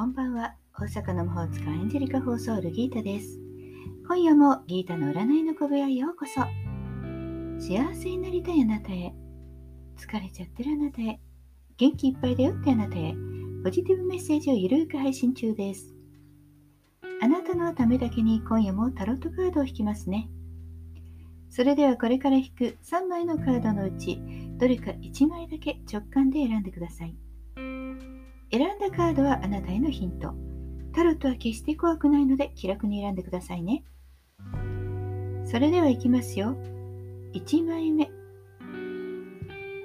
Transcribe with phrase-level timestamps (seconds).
[0.00, 3.38] こんばんは大阪の魔法使いエンジェリカ放送ルギータです。
[4.08, 6.40] 今夜もギータの占いの小部屋へようこそ。
[7.60, 9.12] 幸せになりたいあなたへ、
[9.98, 11.20] 疲れちゃってるあなたへ、
[11.76, 13.14] 元気いっぱいだよってあなたへ、
[13.62, 15.94] ポジティブメッセージをゆるく配信中です。
[17.20, 20.30] あなたのためだけに今夜もタロットカードを引きますね。
[21.50, 24.18] それではこれから引く3枚のカードのうち、
[24.56, 27.14] どれか1枚だけ直感で選んでください。
[28.52, 30.34] 選んだカードはあなたへのヒント。
[30.92, 33.84] タロットは決して怖くないので気楽に選んでくださいね。
[35.44, 36.56] それではいきますよ。
[37.32, 38.10] 1枚目、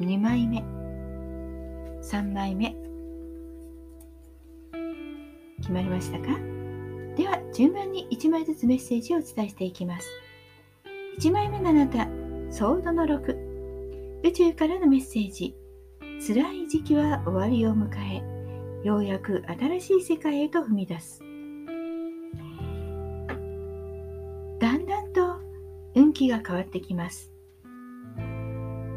[0.01, 0.63] 2枚目、
[2.01, 2.75] 3枚目。
[5.57, 6.27] 決まりましたか？
[7.15, 10.09] では順番に1枚ずつメッセージをお伝えしていきます。
[11.19, 12.07] 1枚目のあなた、
[12.51, 14.21] ソードの6。
[14.23, 15.55] 宇宙からのメッセージ。
[16.27, 18.34] 辛い時期は終わりを迎え、
[18.85, 21.19] ようやく新しい世界へと踏み出す。
[24.59, 25.39] だんだんと
[25.95, 27.31] 運気が変わってきます。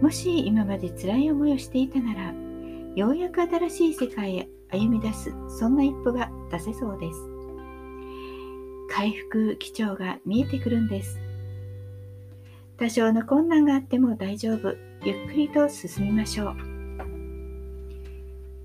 [0.02, 2.34] もし今まで辛い思いをしていたなら
[2.96, 7.18] ようやく新しい世界へ歩み出すそんな一歩が出せそうです。
[8.90, 11.18] 回復基調が見えてくるんです。
[12.76, 14.76] 多少の困難があっても大丈夫。
[15.02, 16.67] ゆっくりと進みましょう。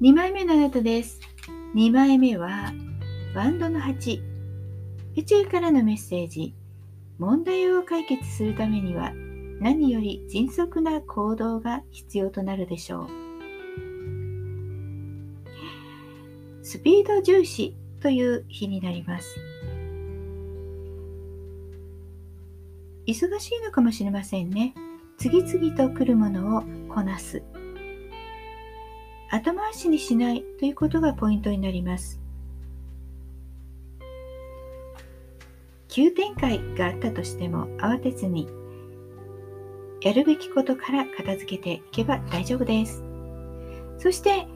[0.03, 1.21] 2枚目のあなたです。
[1.75, 2.73] 2枚目は、
[3.33, 4.21] バンドの8。
[5.15, 6.53] 宇宙からのメッセージ。
[7.19, 9.13] 問題を解決するためには、
[9.61, 13.07] 何より迅速な行動が必要となるでしょう。
[16.63, 19.39] スピード重視という日になります。
[23.07, 24.75] 忙しいのかもしれませんね。
[25.17, 27.41] 次々と来るものをこなす。
[29.31, 32.19] 後回しにしないということがポイントになります。
[35.87, 38.47] 急展開があったとしても慌てずに
[40.01, 43.03] やるべきことから片付けていけば大丈夫です。
[43.99, 44.47] そして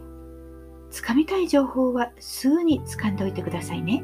[0.92, 4.04] 掴みたい情報はすぐに掴んでおいてくださいね。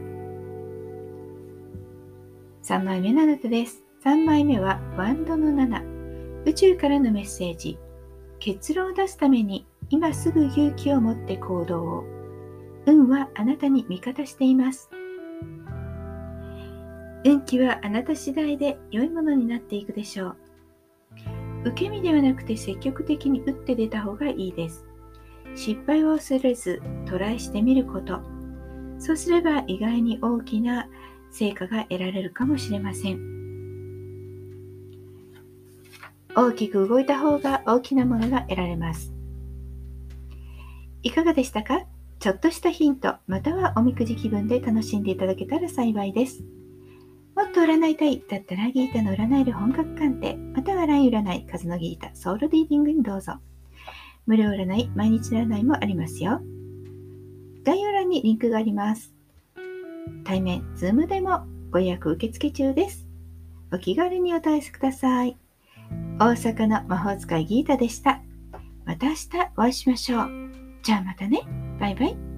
[2.64, 3.84] 3枚目のあなたです。
[4.06, 6.46] 3枚目はワンドの7。
[6.46, 7.78] 宇宙からのメッセージ。
[8.40, 12.04] 結論を出すために今すぐ勇気を持って行動を。
[12.88, 14.90] 運はあなたに味方しています。
[17.24, 20.36] 運気はあなた次第で良いものになっていくでしょう。
[21.66, 24.84] 受け身ではなくて積極的に打って出た方がいいです。
[25.54, 28.20] 失敗を恐れずトライしてみること。
[28.98, 30.90] そうすれば意外に大きな
[31.30, 33.20] 成果が得られるかもしれません。
[36.36, 39.13] 大きく動いた方が大きなものが得られます。
[41.04, 41.86] いかがでしたか？
[42.20, 46.42] ちょっとしたヒント、またはおみくじ気分で楽しんでいただけたら幸いです。
[47.36, 53.34] もっと占いたいだったらギータの占える本格鑑定、または LINE 占い、数のギータ、ソウルリーディングにどうぞ。
[54.26, 56.40] 無料占い、毎日占いもありますよ。
[57.66, 59.14] 概要欄にリンクがあります。
[60.24, 63.06] 対面、ズームでもご予約受付中です。
[63.74, 65.38] お気軽にお問い合わせください。
[66.20, 68.22] 大阪の魔法使いギータでした。
[68.86, 70.43] また明日お会いしましょう。
[70.84, 71.40] じゃあまたね。
[71.80, 72.33] バイバイ。